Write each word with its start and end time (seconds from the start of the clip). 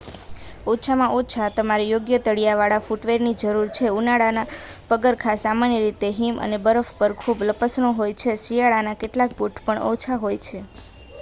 ઓછામાં 0.67 1.11
ઓછા 1.15 1.49
તમારે 1.51 1.83
યોગ્ય 1.85 2.19
તળિયા 2.21 2.55
વાળા 2.55 2.85
ફૂટવેરની 2.85 3.33
જરૂર 3.41 3.67
છે 3.71 3.91
ઉનાળાના 3.95 4.45
પગરખાં 4.89 5.39
સામાન્ય 5.39 5.81
રીતે 5.83 6.11
હિમ 6.15 6.39
અને 6.41 6.59
બરફ 6.63 6.93
પર 6.97 7.15
ખૂબ 7.19 7.43
લપસણો 7.49 7.91
હોય 7.95 8.19
છે 8.19 8.39
શિયાળાના 8.39 8.99
કેટલાક 8.99 9.37
બૂટ 9.37 9.61
પણ 9.63 9.85
ઓછા 9.91 10.17
હોય 10.19 10.41
છે 10.41 10.63